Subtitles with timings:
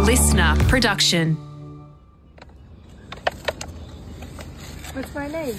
[0.00, 1.34] a listener production.
[4.92, 5.58] What's my name?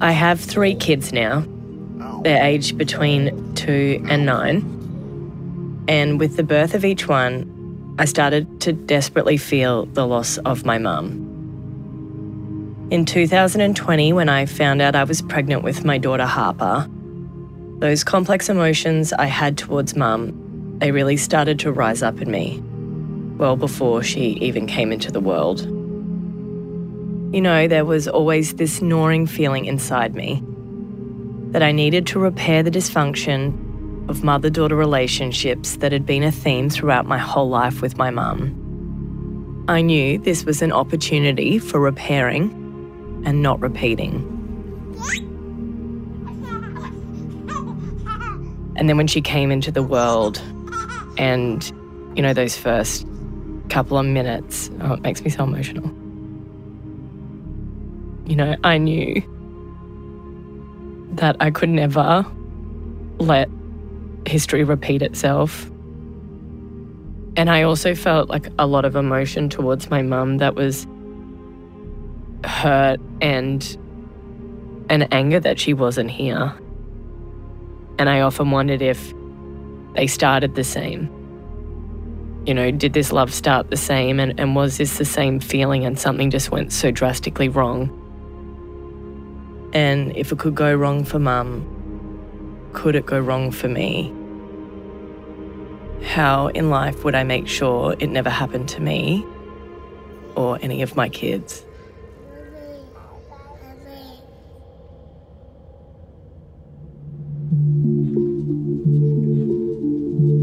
[0.00, 1.46] I have three kids now.
[2.22, 4.58] They're aged between two and nine.
[5.88, 10.64] And with the birth of each one, I started to desperately feel the loss of
[10.64, 11.29] my mum.
[12.90, 16.88] In 2020, when I found out I was pregnant with my daughter Harper,
[17.78, 22.60] those complex emotions I had towards mum, they really started to rise up in me,
[23.38, 25.60] well before she even came into the world.
[27.32, 30.42] You know, there was always this gnawing feeling inside me
[31.52, 36.32] that I needed to repair the dysfunction of mother daughter relationships that had been a
[36.32, 39.64] theme throughout my whole life with my mum.
[39.68, 42.59] I knew this was an opportunity for repairing
[43.24, 44.26] and not repeating.
[48.76, 50.42] And then when she came into the world,
[51.18, 51.70] and
[52.16, 53.06] you know, those first
[53.68, 55.84] couple of minutes, oh, it makes me so emotional.
[58.26, 59.22] You know, I knew
[61.12, 62.24] that I could never
[63.18, 63.48] let
[64.26, 65.70] history repeat itself.
[67.36, 70.86] And I also felt like a lot of emotion towards my mum that was
[72.44, 73.76] hurt and
[74.88, 76.52] an anger that she wasn't here.
[77.98, 79.12] And I often wondered if
[79.94, 81.08] they started the same.
[82.46, 85.84] You know, did this love start the same and, and was this the same feeling
[85.84, 87.96] and something just went so drastically wrong?
[89.72, 91.66] And if it could go wrong for mum,
[92.72, 94.12] could it go wrong for me?
[96.02, 99.24] How in life would I make sure it never happened to me
[100.34, 101.64] or any of my kids?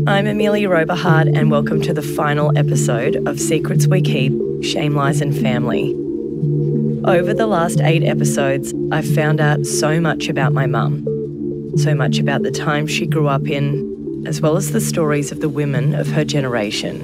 [0.08, 5.22] I'm Amelia Oberhardt, and welcome to the final episode of Secrets We Keep Shame, Lies,
[5.22, 5.94] and Family.
[7.06, 11.06] Over the last eight episodes, I've found out so much about my mum,
[11.78, 15.40] so much about the time she grew up in, as well as the stories of
[15.40, 17.00] the women of her generation,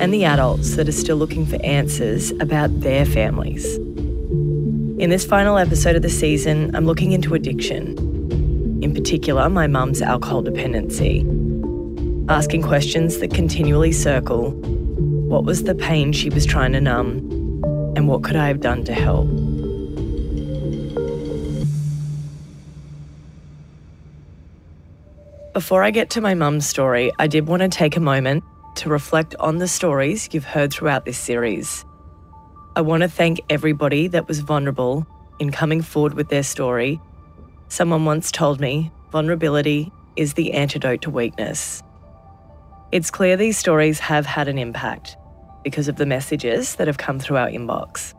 [0.00, 3.76] and the adults that are still looking for answers about their families.
[4.98, 8.07] In this final episode of the season, I'm looking into addiction,
[8.88, 11.20] in particular, my mum's alcohol dependency
[12.30, 14.52] asking questions that continually circle
[15.28, 17.18] what was the pain she was trying to numb,
[17.96, 19.28] and what could I have done to help?
[25.52, 28.42] Before I get to my mum's story, I did want to take a moment
[28.76, 31.84] to reflect on the stories you've heard throughout this series.
[32.74, 35.06] I want to thank everybody that was vulnerable
[35.38, 37.02] in coming forward with their story.
[37.68, 41.82] Someone once told me vulnerability is the antidote to weakness.
[42.92, 45.16] It's clear these stories have had an impact
[45.62, 48.14] because of the messages that have come through our inbox.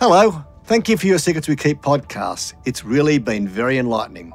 [0.00, 0.42] Hello.
[0.64, 2.54] Thank you for your Secrets We Keep podcast.
[2.64, 4.32] It's really been very enlightening.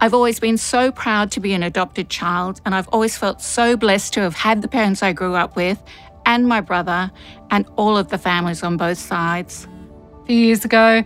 [0.00, 3.76] I've always been so proud to be an adopted child, and I've always felt so
[3.76, 5.82] blessed to have had the parents I grew up with,
[6.24, 7.10] and my brother,
[7.50, 9.68] and all of the families on both sides.
[10.22, 11.04] A few years ago,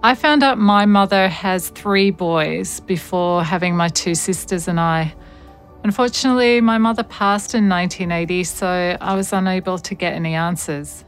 [0.00, 5.12] I found out my mother has three boys before having my two sisters and I.
[5.82, 11.04] Unfortunately, my mother passed in 1980, so I was unable to get any answers.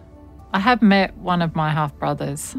[0.53, 2.57] I have met one of my half brothers.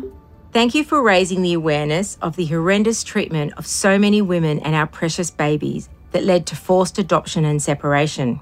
[0.54, 4.74] Thank you for raising the awareness of the horrendous treatment of so many women and
[4.74, 8.40] our precious babies that led to forced adoption and separation.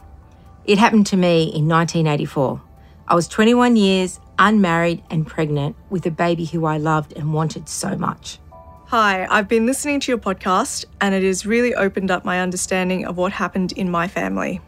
[0.64, 2.62] It happened to me in 1984.
[3.08, 7.70] I was 21 years, unmarried, and pregnant with a baby who I loved and wanted
[7.70, 8.40] so much.
[8.88, 13.06] Hi, I've been listening to your podcast and it has really opened up my understanding
[13.06, 14.62] of what happened in my family.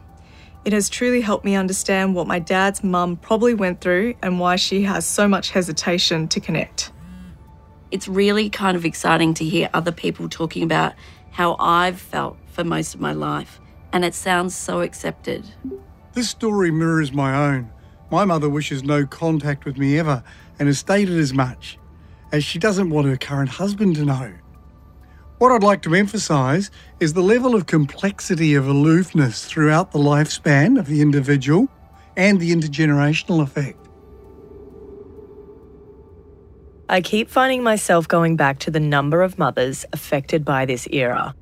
[0.64, 4.58] It has truly helped me understand what my dad's mum probably went through and why
[4.58, 6.92] she has so much hesitation to connect.
[7.90, 10.94] It's really kind of exciting to hear other people talking about
[11.32, 13.60] how I've felt for most of my life,
[13.92, 15.46] and it sounds so accepted.
[16.14, 17.72] This story mirrors my own.
[18.12, 20.22] My mother wishes no contact with me ever
[20.60, 21.80] and has stated as much
[22.34, 24.34] as she doesn't want her current husband to know.
[25.38, 26.70] What I'd like to emphasise
[27.00, 31.70] is the level of complexity of aloofness throughout the lifespan of the individual
[32.18, 33.88] and the intergenerational effect.
[36.90, 41.34] I keep finding myself going back to the number of mothers affected by this era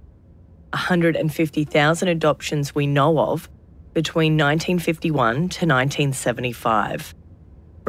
[0.74, 3.50] 150,000 adoptions we know of
[4.02, 7.14] between 1951 to 1975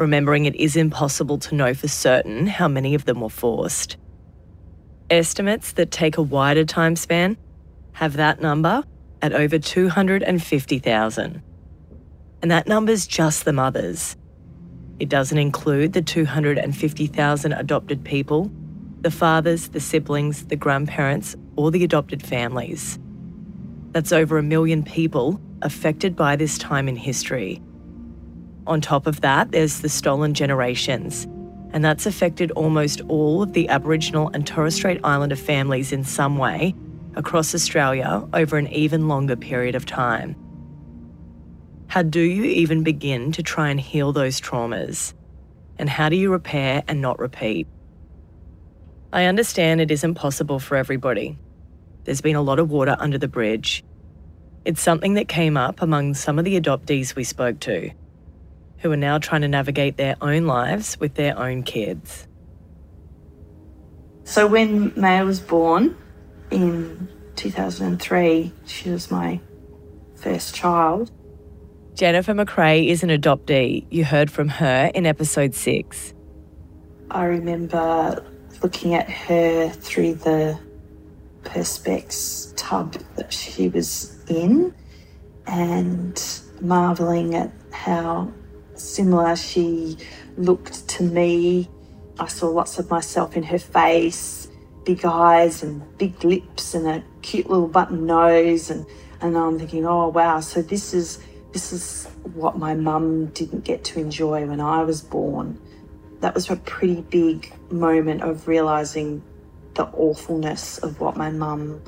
[0.01, 3.97] remembering it is impossible to know for certain how many of them were forced.
[5.11, 7.37] Estimates that take a wider time span
[7.93, 8.83] have that number
[9.21, 11.43] at over 250,000.
[12.41, 14.17] And that number's just the mothers.
[14.99, 18.51] It doesn't include the 250,000 adopted people,
[19.01, 22.97] the fathers, the siblings, the grandparents, or the adopted families.
[23.91, 27.61] That's over a million people affected by this time in history.
[28.67, 31.25] On top of that, there's the stolen generations,
[31.71, 36.37] and that's affected almost all of the Aboriginal and Torres Strait Islander families in some
[36.37, 36.75] way
[37.15, 40.35] across Australia over an even longer period of time.
[41.87, 45.13] How do you even begin to try and heal those traumas?
[45.77, 47.67] And how do you repair and not repeat?
[49.11, 51.37] I understand it isn't possible for everybody.
[52.05, 53.83] There's been a lot of water under the bridge.
[54.63, 57.91] It's something that came up among some of the adoptees we spoke to,
[58.79, 62.27] who are now trying to navigate their own lives with their own kids.
[64.23, 65.97] So when Maya was born
[66.51, 69.39] in 2003, she was my
[70.15, 71.11] first child.
[71.95, 73.85] Jennifer McRae is an adoptee.
[73.89, 76.13] You heard from her in episode six.
[77.09, 78.23] I remember
[78.61, 80.57] looking at her through the
[81.43, 84.73] Perspex tub that she was in
[85.47, 88.31] and marveling at how
[88.75, 89.97] similar she
[90.37, 91.69] looked to me.
[92.19, 94.47] I saw lots of myself in her face,
[94.85, 98.85] big eyes and big lips and a cute little button nose and
[99.21, 103.83] and I'm thinking, oh wow, so this is this is what my mum didn't get
[103.85, 105.59] to enjoy when I was born.
[106.21, 109.21] That was a pretty big moment of realizing
[109.73, 111.81] the awfulness of what my mum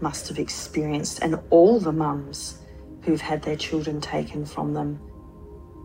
[0.00, 2.58] must have experienced and all the mums
[3.02, 5.00] who've had their children taken from them.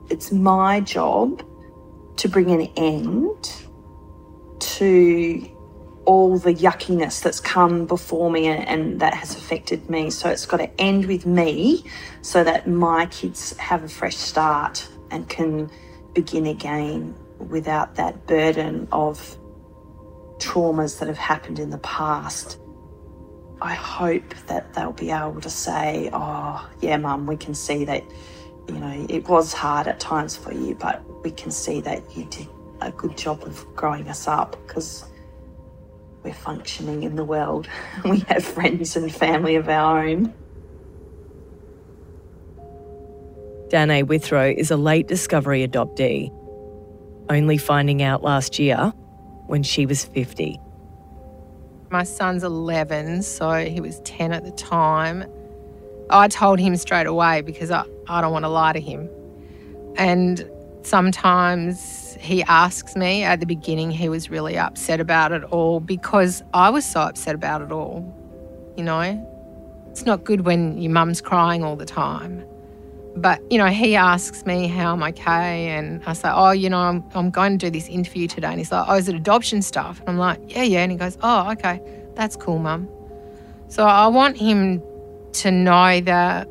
[0.10, 1.44] It's my job
[2.18, 3.52] to bring an end
[4.60, 5.58] to
[6.06, 10.10] all the yuckiness that's come before me and, and, that has affected me.
[10.10, 11.84] So it's got to end with me
[12.22, 15.70] so that my kids have a fresh start and can
[16.14, 19.38] begin again without that burden of
[20.40, 22.60] traumas that have happened in the past.
[23.62, 28.04] I hope that they'll be able to say, oh, yeah, mum, we can see that,
[28.68, 32.26] you know, it was hard at times for you, but we can see that you
[32.26, 32.48] did
[32.82, 35.06] a good job of growing us up because
[36.24, 37.68] we're functioning in the world.
[38.06, 40.34] we have friends and family of our own.
[43.70, 46.32] Danae Witherow is a late discovery adoptee,
[47.30, 48.94] only finding out last year
[49.48, 50.60] when she was 50.
[51.90, 55.26] My son's 11, so he was 10 at the time.
[56.10, 59.10] I told him straight away because I, I don't want to lie to him.
[59.96, 60.50] And
[60.84, 66.44] sometimes he asks me at the beginning, he was really upset about it all because
[66.54, 68.14] I was so upset about it all.
[68.76, 72.46] You know, it's not good when your mum's crying all the time.
[73.18, 75.70] But, you know, he asks me how I'm okay.
[75.70, 78.50] And I say, oh, you know, I'm, I'm going to do this interview today.
[78.50, 80.00] And he's like, oh, is it adoption stuff?
[80.02, 80.84] And I'm like, yeah, yeah.
[80.84, 81.82] And he goes, oh, okay.
[82.14, 82.88] That's cool, mum.
[83.70, 84.84] So I want him
[85.34, 86.48] to know that,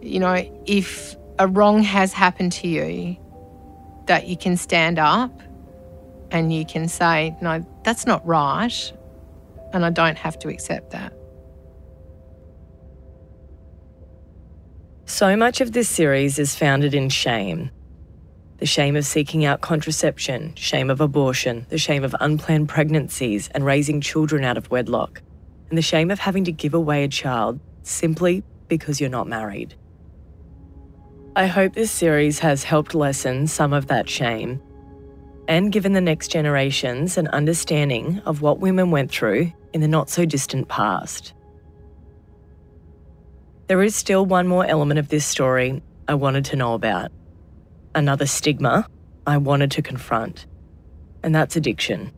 [0.00, 3.16] you know, if a wrong has happened to you,
[4.06, 5.30] that you can stand up
[6.30, 8.92] and you can say, no, that's not right.
[9.72, 11.12] And I don't have to accept that.
[15.10, 17.72] So much of this series is founded in shame
[18.58, 23.64] the shame of seeking out contraception, shame of abortion, the shame of unplanned pregnancies and
[23.64, 25.20] raising children out of wedlock,
[25.68, 29.74] and the shame of having to give away a child simply because you're not married.
[31.34, 34.62] I hope this series has helped lessen some of that shame
[35.48, 40.08] and given the next generations an understanding of what women went through in the not
[40.08, 41.32] so distant past.
[43.70, 47.12] There is still one more element of this story I wanted to know about.
[47.94, 48.88] Another stigma
[49.28, 50.44] I wanted to confront,
[51.22, 52.10] and that's addiction.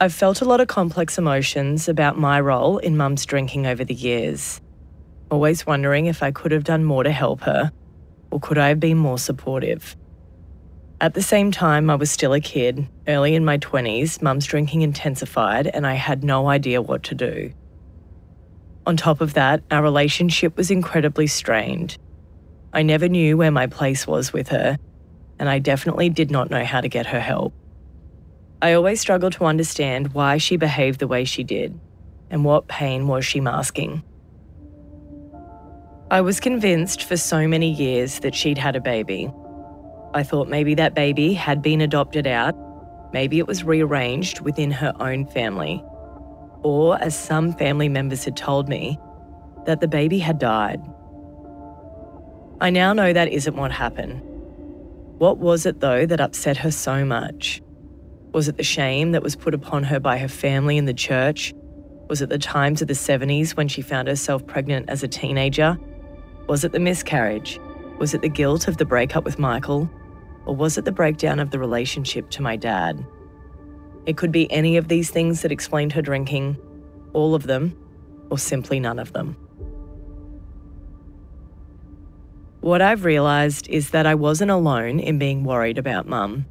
[0.00, 3.94] I've felt a lot of complex emotions about my role in mum's drinking over the
[3.94, 4.60] years
[5.28, 7.72] always wondering if I could have done more to help her,
[8.30, 9.96] or could I have been more supportive.
[11.00, 14.82] At the same time, I was still a kid, early in my 20s, mum's drinking
[14.82, 17.52] intensified, and I had no idea what to do.
[18.86, 21.96] On top of that, our relationship was incredibly strained.
[22.72, 24.78] I never knew where my place was with her,
[25.38, 27.54] and I definitely did not know how to get her help.
[28.60, 31.78] I always struggled to understand why she behaved the way she did,
[32.30, 34.02] and what pain was she masking.
[36.10, 39.30] I was convinced for so many years that she'd had a baby.
[40.12, 42.54] I thought maybe that baby had been adopted out,
[43.12, 45.82] maybe it was rearranged within her own family,
[46.64, 48.98] or as some family members had told me,
[49.66, 50.80] that the baby had died.
[52.60, 54.20] I now know that isn't what happened.
[55.18, 57.62] What was it, though, that upset her so much?
[58.32, 61.54] Was it the shame that was put upon her by her family and the church?
[62.08, 65.78] Was it the times of the 70s when she found herself pregnant as a teenager?
[66.48, 67.60] Was it the miscarriage?
[67.98, 69.88] Was it the guilt of the breakup with Michael?
[70.46, 73.06] Or was it the breakdown of the relationship to my dad?
[74.06, 76.58] It could be any of these things that explained her drinking,
[77.12, 77.76] all of them,
[78.30, 79.36] or simply none of them.
[82.60, 86.46] What I've realised is that I wasn't alone in being worried about mum.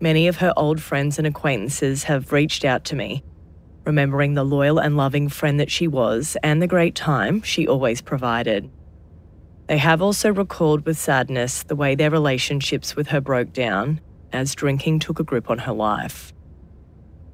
[0.00, 3.22] Many of her old friends and acquaintances have reached out to me,
[3.84, 8.00] remembering the loyal and loving friend that she was and the great time she always
[8.00, 8.70] provided.
[9.66, 14.00] They have also recalled with sadness the way their relationships with her broke down
[14.32, 16.32] as drinking took a grip on her life.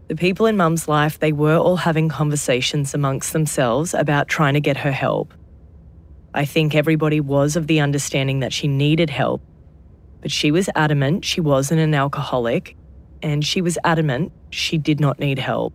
[0.09, 4.61] The people in Mum's life, they were all having conversations amongst themselves about trying to
[4.61, 5.33] get her help
[6.37, 9.41] I think everybody was of the understanding that she needed help,
[10.21, 12.77] but she was adamant she wasn't an alcoholic,
[13.23, 15.73] and she was adamant she did not need help.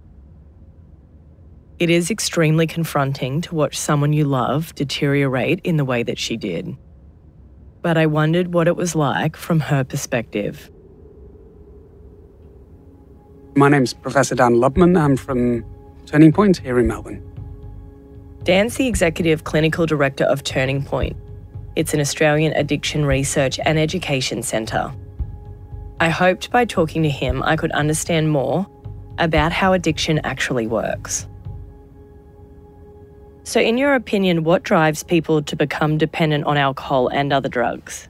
[1.79, 6.35] It is extremely confronting to watch someone you love deteriorate in the way that she
[6.35, 6.75] did.
[7.81, 10.69] But I wondered what it was like from her perspective.
[13.59, 14.97] My name's Professor Dan Lubman.
[14.97, 15.65] I'm from
[16.05, 17.21] Turning Point here in Melbourne.
[18.43, 21.17] Dan's the Executive Clinical Director of Turning Point.
[21.75, 24.93] It's an Australian addiction research and education centre.
[25.99, 28.65] I hoped by talking to him I could understand more
[29.17, 31.27] about how addiction actually works.
[33.43, 38.07] So, in your opinion, what drives people to become dependent on alcohol and other drugs?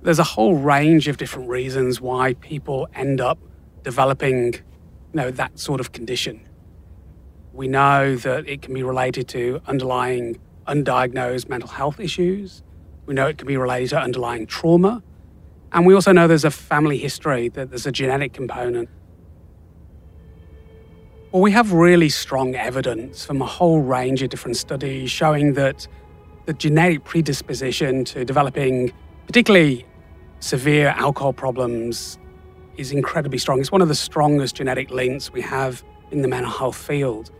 [0.00, 3.38] There's a whole range of different reasons why people end up
[3.86, 4.60] developing you
[5.14, 6.40] know, that sort of condition.
[7.52, 12.64] We know that it can be related to underlying undiagnosed mental health issues.
[13.06, 15.04] We know it can be related to underlying trauma.
[15.70, 18.88] And we also know there's a family history, that there's a genetic component.
[21.30, 25.86] Well, we have really strong evidence from a whole range of different studies showing that
[26.46, 28.92] the genetic predisposition to developing
[29.28, 29.86] particularly
[30.40, 32.18] severe alcohol problems
[32.76, 33.60] is incredibly strong.
[33.60, 37.30] It's one of the strongest genetic links we have in the mental health field.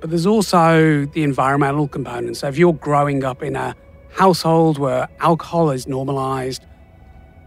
[0.00, 2.36] But there's also the environmental component.
[2.36, 3.74] So if you're growing up in a
[4.10, 6.64] household where alcohol is normalized,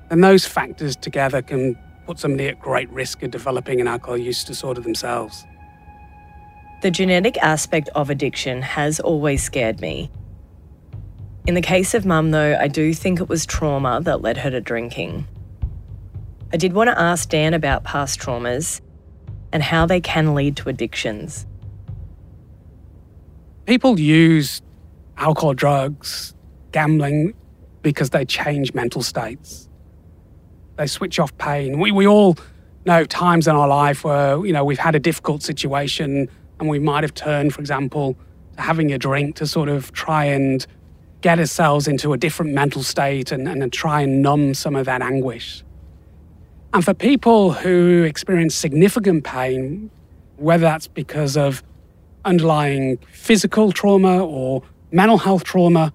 [0.09, 4.43] then those factors together can put somebody at great risk of developing an alcohol use
[4.43, 5.45] disorder themselves.
[6.81, 10.09] The genetic aspect of addiction has always scared me.
[11.47, 14.49] In the case of mum, though, I do think it was trauma that led her
[14.49, 15.27] to drinking.
[16.53, 18.81] I did want to ask Dan about past traumas
[19.53, 21.45] and how they can lead to addictions
[23.71, 24.61] people use
[25.17, 26.33] alcohol, drugs,
[26.73, 27.33] gambling
[27.81, 29.69] because they change mental states.
[30.75, 31.79] They switch off pain.
[31.79, 32.37] We, we all
[32.85, 36.27] know times in our life where, you know, we've had a difficult situation
[36.59, 38.17] and we might have turned, for example,
[38.57, 40.67] to having a drink to sort of try and
[41.21, 45.01] get ourselves into a different mental state and, and try and numb some of that
[45.01, 45.63] anguish.
[46.73, 49.91] And for people who experience significant pain,
[50.37, 51.63] whether that's because of
[52.23, 55.91] underlying physical trauma or mental health trauma,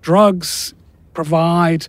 [0.00, 0.72] drugs
[1.12, 1.88] provide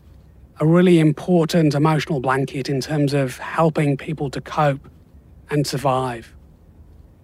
[0.59, 4.89] a really important emotional blanket in terms of helping people to cope
[5.49, 6.35] and survive.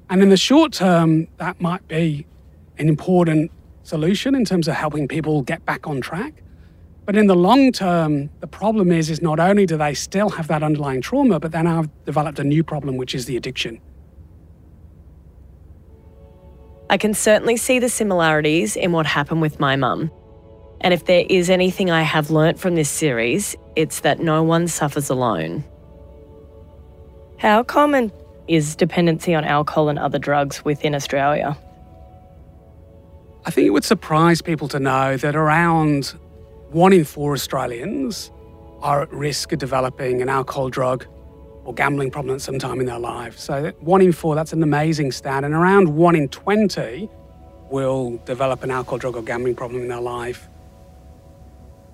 [0.10, 2.26] And in the short term, that might be
[2.78, 3.52] an important
[3.84, 6.44] solution in terms of helping people get back on track.
[7.12, 10.48] But in the long term, the problem is, is not only do they still have
[10.48, 13.82] that underlying trauma, but then I've developed a new problem, which is the addiction.
[16.90, 20.10] I can certainly see the similarities in what happened with my mum.
[20.80, 24.70] And if there is anything I have learnt from this series, it's that no one
[24.70, 25.66] suffers alone.
[27.40, 28.14] How common
[28.48, 31.58] is dependency on alcohol and other drugs within Australia?
[33.44, 36.18] I think it would surprise people to know that around
[36.74, 38.32] one in four Australians
[38.82, 41.06] are at risk of developing an alcohol drug
[41.64, 43.38] or gambling problem at some time in their life.
[43.38, 45.44] So one in four, that's an amazing stat.
[45.44, 47.10] And around one in 20
[47.70, 50.50] will develop an alcohol, drug, or gambling problem in their life.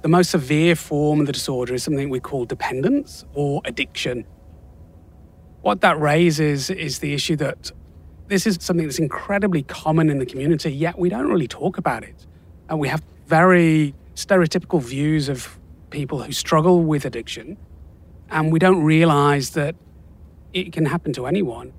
[0.03, 4.25] The most severe form of the disorder is something we call dependence or addiction.
[5.61, 7.71] What that raises is the issue that
[8.27, 12.03] this is something that's incredibly common in the community, yet we don't really talk about
[12.03, 12.27] it.
[12.69, 15.59] And we have very stereotypical views of
[15.91, 17.55] people who struggle with addiction,
[18.31, 19.75] and we don't realize that
[20.53, 21.71] it can happen to anyone.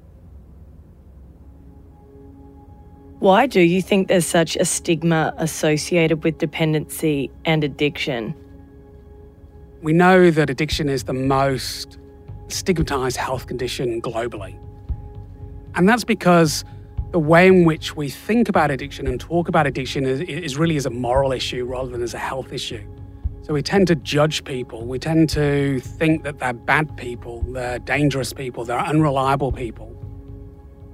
[3.19, 8.37] Why do you think there's such a stigma associated with dependency and addiction?
[9.83, 11.99] We know that addiction is the most
[12.47, 14.57] stigmatized health condition globally.
[15.75, 16.65] And that's because
[17.11, 20.77] the way in which we think about addiction and talk about addiction is, is, really
[20.77, 22.85] as a moral issue rather than as a health issue.
[23.43, 24.85] So we tend to judge people.
[24.85, 29.95] We tend to think that they're bad people, they're dangerous people, they're unreliable people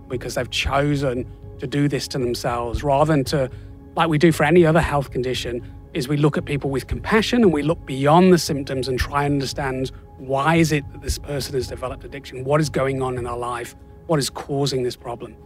[0.09, 1.27] because they've chosen
[1.59, 3.51] to do this to themselves rather than to,
[3.97, 7.43] like we do for any other health condition, is we look at people with compassion
[7.43, 11.19] and we look beyond the symptoms and try and understand why is it that this
[11.19, 12.45] person has developed addiction?
[12.45, 13.75] What is going on in their life?
[14.07, 15.37] What is causing this problem?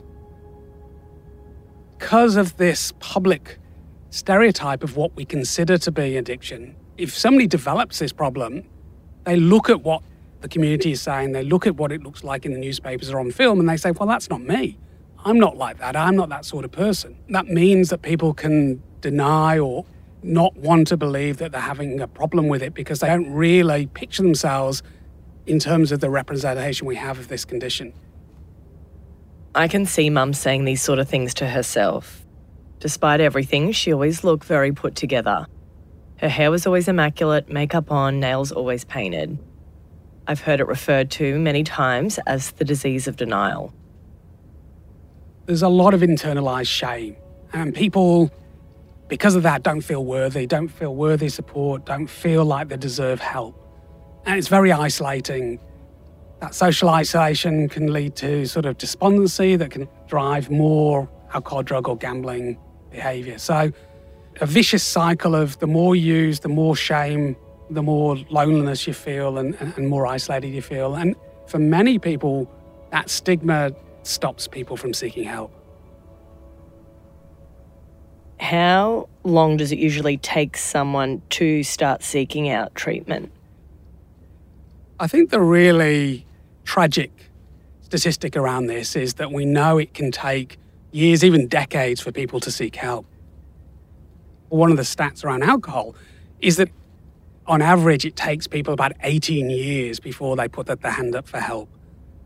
[1.99, 3.59] Because of this public
[4.11, 8.63] stereotype of what we consider to be addiction, if somebody develops this problem,
[9.25, 10.05] they look at what
[10.41, 13.19] the community is saying, they look at what it looks like in the newspapers or
[13.19, 14.79] on film, and they say, well, that's not me.
[15.25, 15.97] I'm not like that.
[15.97, 17.17] I'm not that sort of person.
[17.31, 19.85] That means that people can deny or
[20.23, 23.87] not want to believe that they're having a problem with it because they don't really
[23.87, 24.85] picture themselves
[25.47, 27.93] in terms of the representation we have of this condition.
[29.55, 32.25] I can see mum saying these sort of things to herself.
[32.79, 35.47] Despite everything, she always looked very put together.
[36.19, 39.39] Her hair was always immaculate, makeup on, nails always painted.
[40.27, 43.73] I've heard it referred to many times as the disease of denial.
[45.47, 47.17] There's a lot of internalized shame,
[47.53, 48.31] and people
[49.09, 53.21] because of that, don't feel worthy, don't feel worthy support, don't feel like they deserve
[53.21, 53.57] help.
[54.27, 55.59] And it's very isolating.
[56.41, 61.89] That social isolation can lead to sort of despondency that can drive more alcohol, drug,
[61.89, 62.59] or gambling
[62.91, 63.39] behavior.
[63.39, 63.73] So,
[64.41, 67.37] a vicious cycle of the more you use, the more shame,
[67.71, 70.95] the more loneliness you feel, and, and more isolated you feel.
[70.95, 71.17] And
[71.49, 72.49] for many people,
[72.93, 73.73] that stigma
[74.05, 75.53] stops people from seeking help.
[78.39, 83.33] How long does it usually take someone to start seeking out treatment?
[85.01, 86.25] I think the really
[86.69, 87.11] tragic
[87.81, 90.59] statistic around this is that we know it can take
[90.93, 93.07] years, even decades, for people to seek help.
[94.51, 95.95] One of the stats around alcohol
[96.43, 96.69] is that
[97.47, 101.41] on average, it takes people about 18 years before they put their hand up for
[101.41, 101.71] help.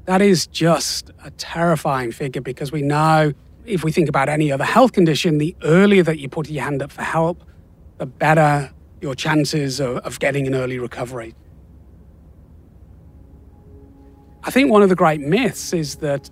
[0.07, 3.33] That is just a terrifying figure because we know
[3.65, 6.83] if we think about any other health condition, the earlier that you put your hand
[6.83, 7.45] up for help,
[7.99, 11.37] the better your chances of, of getting an early recovery.
[14.45, 16.29] I think one of the great myths is that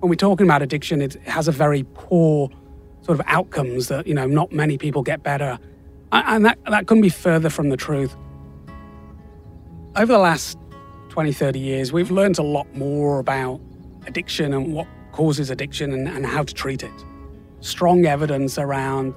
[0.00, 2.50] when we're talking about addiction, it has a very poor
[3.02, 5.58] sort of outcomes that, you know, not many people get better.
[6.12, 8.14] And that, that couldn't be further from the truth.
[9.96, 10.56] Over the last
[11.08, 13.60] 20, 30 years, we've learned a lot more about
[14.06, 17.04] addiction and what causes addiction and, and how to treat it.
[17.60, 19.14] Strong evidence around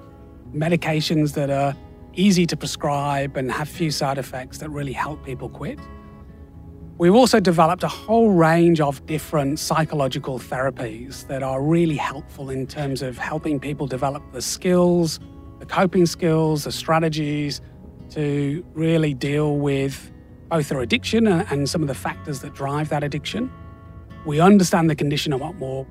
[0.53, 1.75] medications that are
[2.13, 5.79] easy to prescribe and have few side effects that really help people quit.
[7.01, 12.67] We've also developed a whole range of different psychological therapies that are really helpful in
[12.67, 15.19] terms of helping people develop the skills,
[15.57, 17.59] the coping skills, the strategies
[18.11, 20.11] to really deal with
[20.49, 23.51] both their addiction and some of the factors that drive that addiction
[24.27, 25.87] we understand the condition a lot more.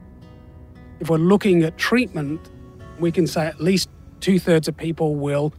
[1.01, 2.53] If we're looking at treatment,
[3.01, 5.53] we can say at least two thirds of people will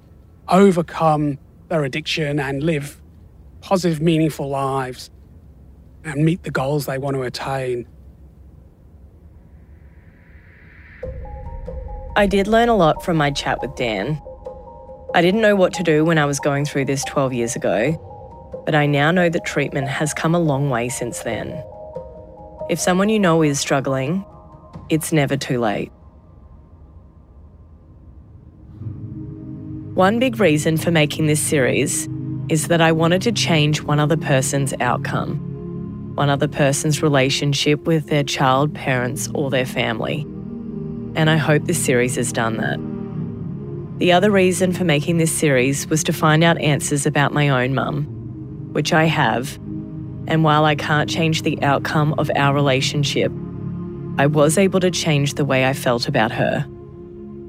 [0.47, 3.01] overcome their addiction and live
[3.59, 5.11] positive, meaningful lives
[6.03, 7.87] and meet the goals they want to attain.
[12.15, 14.21] I did learn a lot from my chat with Dan.
[15.13, 18.61] I didn't know what to do when I was going through this 12 years ago,
[18.65, 21.63] but I now know that treatment has come a long way since then.
[22.69, 24.25] If someone you know is struggling,
[24.89, 25.91] it's never too late.
[29.93, 32.07] One big reason for making this series
[32.47, 35.50] is that I wanted to change one other person's outcome,
[36.15, 40.21] one other person's relationship with their child, parents, or their family.
[41.15, 43.99] And I hope this series has done that.
[43.99, 47.73] The other reason for making this series was to find out answers about my own
[47.75, 48.03] mum,
[48.73, 49.59] which I have
[50.27, 53.31] and while I can't change the outcome of our relationship,
[54.17, 56.65] I was able to change the way I felt about her.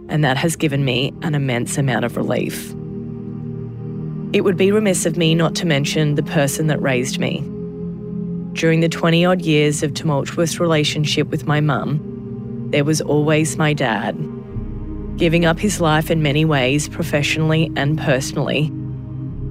[0.09, 2.71] And that has given me an immense amount of relief.
[4.33, 7.45] It would be remiss of me not to mention the person that raised me.
[8.53, 13.73] During the 20 odd years of tumultuous relationship with my mum, there was always my
[13.73, 14.15] dad.
[15.17, 18.71] Giving up his life in many ways, professionally and personally,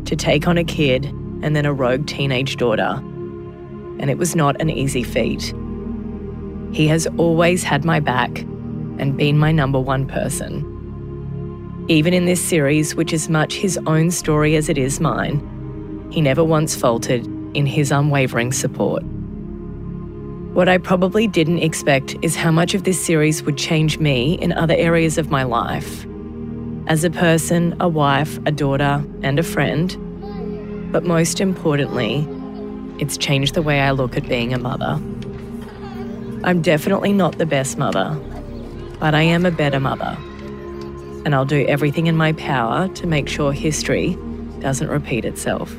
[0.05, 1.05] to take on a kid
[1.41, 2.99] and then a rogue teenage daughter.
[3.99, 5.53] And it was not an easy feat.
[6.71, 10.67] He has always had my back and been my number one person.
[11.87, 16.21] Even in this series, which is much his own story as it is mine, he
[16.21, 19.03] never once faltered in his unwavering support.
[20.53, 24.51] What I probably didn't expect is how much of this series would change me in
[24.51, 26.05] other areas of my life.
[26.87, 29.95] As a person, a wife, a daughter, and a friend.
[30.91, 32.27] But most importantly,
[32.99, 34.99] it's changed the way I look at being a mother.
[36.43, 38.13] I'm definitely not the best mother,
[38.99, 40.17] but I am a better mother.
[41.23, 44.17] And I'll do everything in my power to make sure history
[44.59, 45.73] doesn't repeat itself.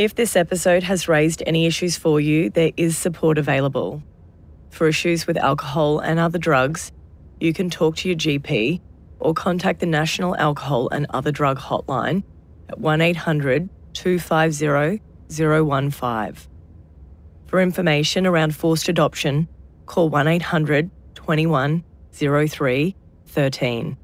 [0.00, 4.02] If this episode has raised any issues for you, there is support available.
[4.70, 6.90] For issues with alcohol and other drugs,
[7.38, 8.80] you can talk to your GP
[9.18, 12.22] or contact the National Alcohol and Other Drug Hotline
[12.70, 16.48] at 1 800 250 015.
[17.46, 19.48] For information around forced adoption,
[19.84, 23.96] call 1 800 21 03 13.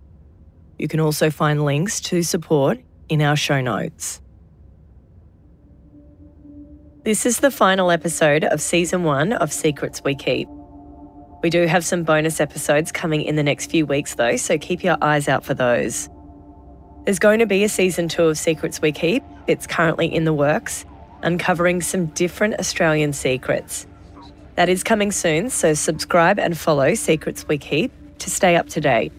[0.78, 4.20] You can also find links to support in our show notes.
[7.06, 10.48] This is the final episode of season one of Secrets We Keep.
[11.40, 14.82] We do have some bonus episodes coming in the next few weeks, though, so keep
[14.82, 16.08] your eyes out for those.
[17.04, 19.22] There's going to be a season two of Secrets We Keep.
[19.46, 20.84] It's currently in the works,
[21.22, 23.86] uncovering some different Australian secrets.
[24.56, 28.80] That is coming soon, so subscribe and follow Secrets We Keep to stay up to
[28.80, 29.12] date.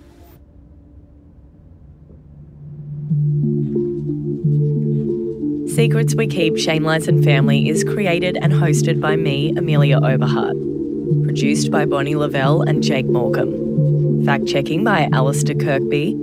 [5.77, 10.57] Secrets We Keep Shame Lies and Family is created and hosted by me, Amelia Oberhardt.
[11.23, 14.25] Produced by Bonnie Lavelle and Jake Morcom.
[14.25, 16.17] Fact checking by Alistair Kirkby.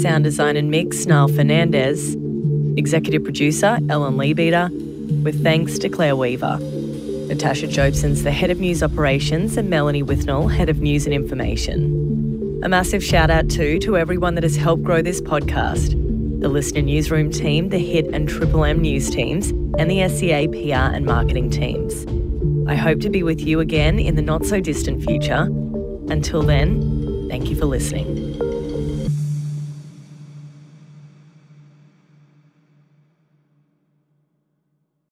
[0.00, 2.14] Sound design and mix, Niall Fernandez.
[2.76, 4.70] Executive producer, Ellen Leabeater.
[5.24, 6.58] With thanks to Claire Weaver.
[7.26, 12.60] Natasha Jobson's the head of news operations and Melanie Withnell, head of news and information.
[12.62, 15.99] A massive shout out too to everyone that has helped grow this podcast
[16.40, 20.94] the Listener Newsroom team, the Hit and Triple M news teams, and the SCA PR
[20.94, 22.06] and marketing teams.
[22.66, 25.50] I hope to be with you again in the not so distant future.
[26.08, 28.29] Until then, thank you for listening.